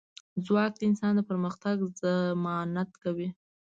[0.45, 3.29] ځواک د انسان د پرمختګ ضمانت کوي.